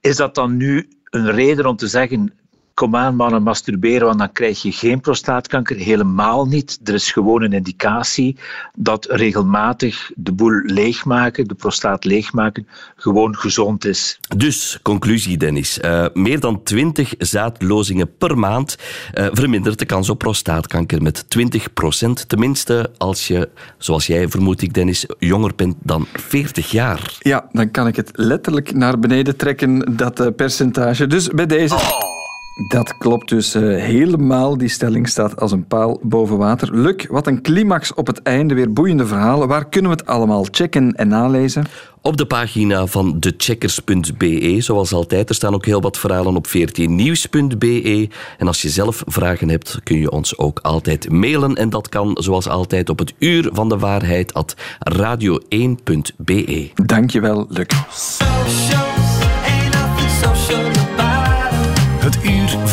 [0.00, 2.32] Is dat dan nu een reden om te zeggen
[2.74, 5.76] kom aan mannen, masturberen, want dan krijg je geen prostaatkanker.
[5.76, 6.78] Helemaal niet.
[6.84, 8.36] Er is gewoon een indicatie
[8.76, 14.18] dat regelmatig de boel leegmaken, de prostaat leegmaken, gewoon gezond is.
[14.36, 15.78] Dus, conclusie Dennis.
[15.84, 18.76] Uh, meer dan 20 zaadlozingen per maand
[19.14, 22.28] uh, vermindert de kans op prostaatkanker met 20 procent.
[22.28, 27.16] Tenminste, als je, zoals jij vermoed ik Dennis, jonger bent dan 40 jaar.
[27.18, 31.06] Ja, dan kan ik het letterlijk naar beneden trekken, dat uh, percentage.
[31.06, 31.74] Dus bij deze...
[31.74, 32.13] Oh.
[32.54, 34.58] Dat klopt dus uh, helemaal.
[34.58, 36.76] Die stelling staat als een paal boven water.
[36.78, 38.54] Luc, wat een climax op het einde.
[38.54, 39.48] Weer boeiende verhalen.
[39.48, 41.64] Waar kunnen we het allemaal checken en nalezen?
[42.00, 45.28] Op de pagina van thecheckers.be, zoals altijd.
[45.28, 48.08] Er staan ook heel wat verhalen op 14nieuws.be.
[48.38, 51.54] En als je zelf vragen hebt, kun je ons ook altijd mailen.
[51.54, 54.56] En dat kan, zoals altijd, op het uur van de waarheid at
[54.96, 56.70] radio1.be.
[56.74, 57.66] Dankjewel, Luc.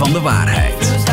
[0.04, 1.06] Van de waarheid.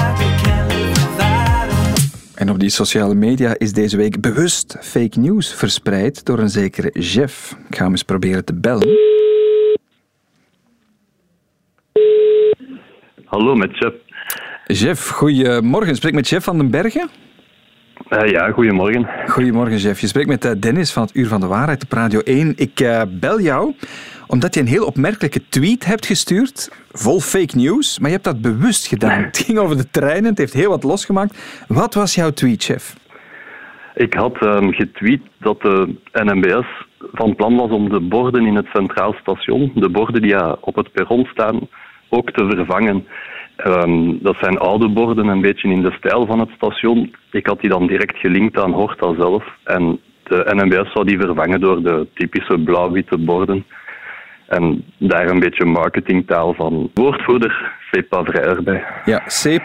[2.34, 6.90] En op die sociale media is deze week bewust fake news verspreid door een zekere
[7.00, 7.56] Jeff.
[7.68, 8.88] Ik ga hem eens proberen te bellen.
[13.24, 13.94] Hallo, met Jeff.
[14.66, 15.96] Jeff, goedemorgen.
[15.96, 17.08] Spreek met Jeff van den Bergen?
[18.08, 19.08] Uh, ja, goedemorgen.
[19.26, 20.00] Goedemorgen, Jeff.
[20.00, 22.52] Je spreekt met Dennis van het Uur van de Waarheid op Radio 1.
[22.56, 23.74] Ik uh, bel jou
[24.28, 28.40] omdat je een heel opmerkelijke tweet hebt gestuurd, vol fake news, maar je hebt dat
[28.40, 29.22] bewust gedaan.
[29.22, 31.64] Het ging over de treinen, het heeft heel wat losgemaakt.
[31.68, 32.94] Wat was jouw tweet, chef?
[33.94, 36.66] Ik had um, getweet dat de NMBS
[37.12, 40.92] van plan was om de borden in het Centraal Station, de borden die op het
[40.92, 41.68] perron staan,
[42.08, 43.06] ook te vervangen.
[43.66, 47.14] Um, dat zijn oude borden, een beetje in de stijl van het station.
[47.30, 49.44] Ik had die dan direct gelinkt aan Horta zelf.
[49.64, 53.64] En de NMBS zou die vervangen door de typische blauw-witte borden.
[54.48, 58.84] En daar een beetje marketingtaal van woordvoerder c'est pas vrai erbij.
[59.04, 59.60] Ja, C.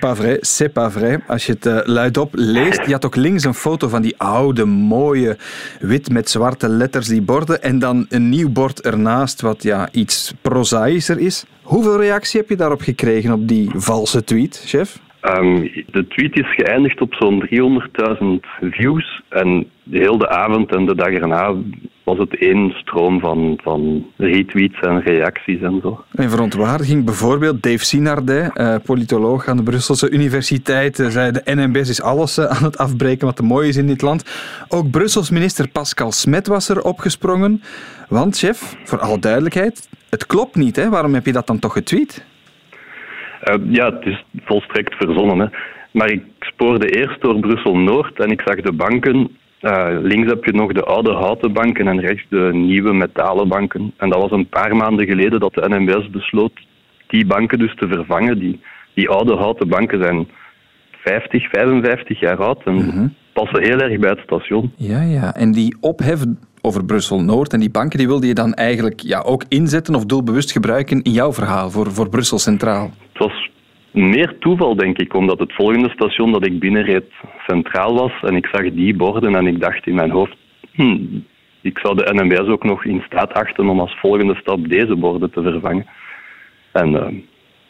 [0.00, 1.20] pas vrai, c'est pas vrai.
[1.26, 4.64] Als je het uh, luidop leest, je had ook links een foto van die oude,
[4.64, 5.36] mooie,
[5.80, 10.34] wit met zwarte letters, die borden, en dan een nieuw bord ernaast, wat ja, iets
[10.42, 11.46] prozaïscher is.
[11.62, 14.98] Hoeveel reactie heb je daarop gekregen op die valse tweet, chef?
[15.22, 17.48] Um, de tweet is geëindigd op zo'n
[18.20, 18.26] 300.000
[18.60, 19.22] views.
[19.28, 21.54] En de hele avond en de dag erna
[22.06, 26.04] was het één stroom van, van retweets en reacties en zo.
[26.12, 31.88] En verontwaardiging bijvoorbeeld Dave Sinardet, eh, politoloog aan de Brusselse Universiteit, eh, zei de NMBS
[31.88, 34.24] is alles eh, aan het afbreken wat te mooi is in dit land.
[34.68, 37.62] Ook Brussels minister Pascal Smet was er opgesprongen.
[38.08, 40.76] Want chef, voor alle duidelijkheid, het klopt niet.
[40.76, 40.88] Hè?
[40.88, 42.24] Waarom heb je dat dan toch getweet?
[43.68, 45.38] Ja, het is volstrekt verzonnen.
[45.38, 45.46] Hè.
[45.90, 49.30] Maar ik spoorde eerst door Brussel-Noord en ik zag de banken
[49.66, 53.92] uh, links heb je nog de oude houten banken en rechts de nieuwe metalen banken.
[53.96, 56.52] En dat was een paar maanden geleden dat de NMBS besloot
[57.06, 58.38] die banken dus te vervangen.
[58.38, 58.60] Die,
[58.94, 60.28] die oude houten banken zijn
[60.90, 63.06] 50, 55 jaar oud en mhm.
[63.32, 64.72] passen heel erg bij het station.
[64.76, 65.34] Ja, ja.
[65.34, 66.24] En die ophef
[66.60, 70.52] over Brussel-Noord en die banken, die wilde je dan eigenlijk ja, ook inzetten of doelbewust
[70.52, 72.90] gebruiken in jouw verhaal voor, voor Brussel Centraal?
[73.12, 73.50] Het was
[73.96, 77.12] meer toeval, denk ik, omdat het volgende station dat ik binnenreed
[77.46, 80.36] centraal was en ik zag die borden en ik dacht in mijn hoofd,
[80.72, 81.24] hmm,
[81.60, 85.30] ik zou de NMBS ook nog in staat achten om als volgende stap deze borden
[85.30, 85.86] te vervangen.
[86.72, 87.06] En uh,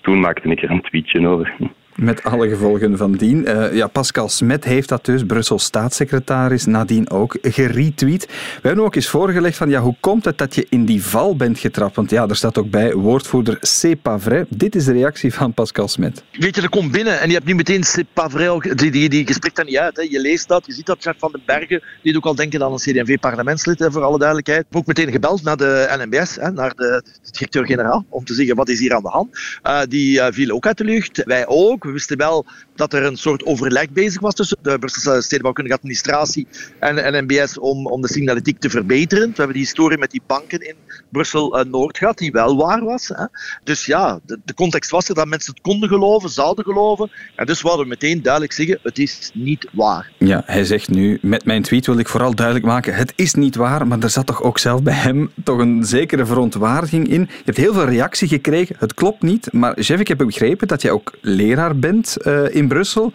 [0.01, 1.55] toen maakte ik er een tweetje over.
[1.97, 3.49] Met alle gevolgen van dien.
[3.49, 8.27] Uh, ja, Pascal Smet heeft dat dus, Brussel staatssecretaris, nadien ook geretweet.
[8.63, 11.37] We hebben ook eens voorgelegd van ja, hoe komt het dat je in die val
[11.37, 11.97] bent getrapt?
[11.97, 13.59] Want ja, er staat ook bij woordvoerder
[14.03, 14.47] pas vrai.
[14.49, 16.23] Dit is de reactie van Pascal Smet.
[16.33, 19.09] Weet je, er komt binnen en je hebt niet meteen C'est pas vrai, die, die,
[19.09, 19.97] die spreekt niet uit.
[19.97, 20.03] Hè.
[20.11, 22.63] Je leest dat, je ziet dat Chef van den Bergen, die doet ook al denken
[22.63, 24.67] aan een CD&V-parlementslid, voor alle duidelijkheid.
[24.71, 28.79] Ook meteen gebeld naar de NMBS, hè, naar de directeur-generaal, om te zeggen wat is
[28.79, 29.39] hier aan de hand.
[29.67, 31.23] Uh, die uh, viel ook uit de lucht.
[31.25, 31.85] Wij ook.
[31.87, 32.47] We wisten wel
[32.77, 36.47] dat er een soort overleg bezig was tussen de Brusselse stedenbouwkundige administratie
[36.79, 39.29] en NMBS om, om de signalitiek te verbeteren.
[39.29, 40.75] We hebben die historie met die banken in
[41.11, 43.09] Brussel-Noord gehad, die wel waar was.
[43.09, 43.25] Hè.
[43.65, 47.11] Dus ja, de, de, context was er dat mensen het konden geloven, zouden geloven.
[47.35, 50.11] En dus wilden we meteen duidelijk zeggen, het is niet waar.
[50.19, 53.55] Ja, hij zegt nu, met mijn tweet wil ik vooral duidelijk maken, het is niet
[53.57, 57.21] waar, maar er zat toch ook zelf bij hem toch een zekere verontwaardiging in.
[57.21, 60.83] Je hebt heel veel reactie gekregen, het klopt niet, maar Jeff, ik heb begrepen dat
[60.83, 63.13] jij ook leraar bent uh, in Brussel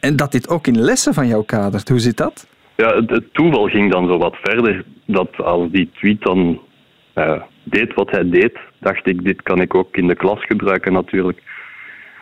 [0.00, 1.88] en dat dit ook in lessen van jou kadert.
[1.88, 2.46] Hoe zit dat?
[2.76, 4.84] Ja, het, toeval ging dan zo wat verder.
[5.06, 6.60] Dat als die tweet dan
[7.14, 10.92] uh, deed wat hij deed, dacht ik, dit kan ik ook in de klas gebruiken
[10.92, 11.42] natuurlijk.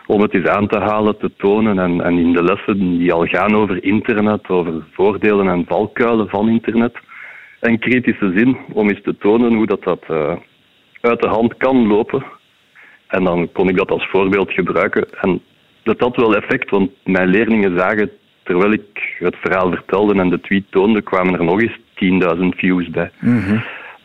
[0.05, 3.25] Om het eens aan te halen, te tonen en, en in de lessen die al
[3.25, 6.97] gaan over internet, over voordelen en valkuilen van internet,
[7.59, 10.35] en kritische zin, om eens te tonen hoe dat, dat uh,
[11.01, 12.23] uit de hand kan lopen.
[13.07, 15.05] En dan kon ik dat als voorbeeld gebruiken.
[15.21, 15.41] En
[15.83, 18.09] dat had wel effect, want mijn leerlingen zagen,
[18.43, 22.89] terwijl ik het verhaal vertelde en de tweet toonde, kwamen er nog eens 10.000 views
[22.89, 23.11] bij.
[23.19, 23.57] Mhm.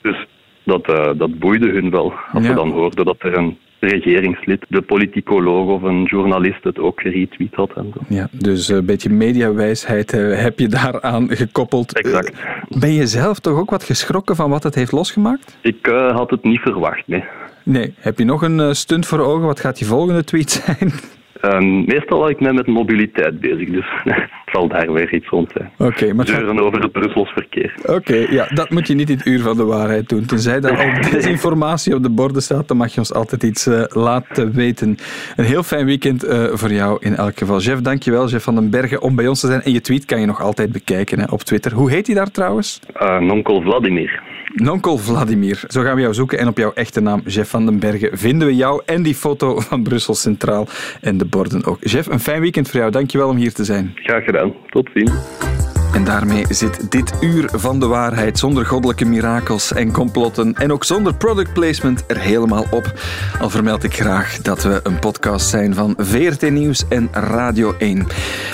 [0.02, 0.26] Dus
[0.64, 2.12] dat, uh, dat boeide hun wel.
[2.32, 2.48] Als ja.
[2.48, 7.54] ze dan hoorden dat er een regeringslid, de politicoloog of een journalist het ook geretweet
[7.54, 7.72] had.
[7.74, 8.14] En zo.
[8.14, 11.98] Ja, dus een beetje mediawijsheid uh, heb je daaraan gekoppeld.
[11.98, 12.32] Exact.
[12.78, 15.58] Ben je zelf toch ook wat geschrokken van wat het heeft losgemaakt?
[15.60, 17.24] Ik uh, had het niet verwacht, nee.
[17.62, 17.94] Nee.
[17.98, 19.46] Heb je nog een stunt voor ogen?
[19.46, 20.92] Wat gaat je volgende tweet zijn?
[21.42, 25.50] Um, meestal hou ik mij met mobiliteit bezig, dus het zal daar weer iets rond
[25.56, 25.70] zijn.
[25.78, 27.74] Oké, okay, maar Zeuren over het Brussels verkeer.
[27.82, 30.26] Oké, okay, ja, dat moet je niet in het uur van de waarheid doen.
[30.26, 33.82] Tenzij er ook desinformatie op de borden staat, dan mag je ons altijd iets uh,
[33.88, 34.96] laten weten.
[35.36, 37.60] Een heel fijn weekend uh, voor jou in elk geval.
[37.60, 39.62] Jeff, dankjewel, Jeff van den Bergen, om bij ons te zijn.
[39.62, 41.72] En je tweet kan je nog altijd bekijken hè, op Twitter.
[41.72, 42.80] Hoe heet hij daar trouwens?
[43.02, 44.22] Uh, Nonkel Vladimir.
[44.54, 45.64] Nonkel Vladimir.
[45.66, 46.38] Zo gaan we jou zoeken.
[46.38, 49.60] En op jouw echte naam, Jeff van den Bergen, vinden we jou en die foto
[49.60, 50.66] van Brussel Centraal
[51.00, 51.78] en de borden ook.
[51.80, 52.92] Jeff, een fijn weekend voor jou.
[52.92, 53.92] Dankjewel om hier te zijn.
[53.94, 54.52] Graag gedaan.
[54.70, 55.47] Tot ziens.
[55.92, 60.84] En daarmee zit dit uur van de waarheid zonder goddelijke mirakels en complotten en ook
[60.84, 62.92] zonder product placement er helemaal op.
[63.40, 68.06] Al vermeld ik graag dat we een podcast zijn van VRT Nieuws en Radio 1.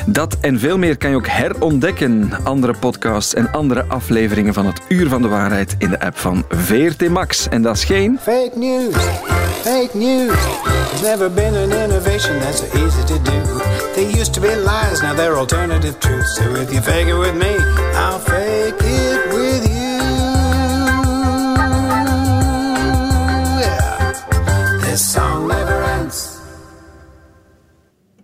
[0.06, 2.30] Dat en veel meer kan je ook herontdekken.
[2.42, 6.44] Andere podcasts en andere afleveringen van het Uur van de Waarheid in de app van
[6.48, 7.48] VRT Max.
[7.48, 8.18] En dat is geen...
[8.22, 8.94] Fake news,
[9.62, 10.34] fake news.
[10.88, 13.54] There's never been an innovation that's so easy to do.
[13.94, 16.36] They used to be lies, now they're alternative truths.
[16.36, 16.80] So if you
[17.24, 17.56] with me,
[17.94, 18.83] I'll fake